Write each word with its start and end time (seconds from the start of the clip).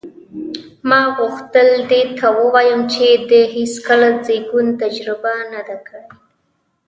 ما 0.89 1.01
غوښتل 1.17 1.69
دې 1.91 2.01
ته 2.17 2.27
ووایم 2.39 2.81
چې 2.93 3.05
دې 3.29 3.41
هېڅکله 3.55 4.07
د 4.13 4.17
زېږون 4.25 4.67
تجربه 4.81 5.33
نه 5.53 5.61
ده 5.67 5.77
کړې. 5.87 6.03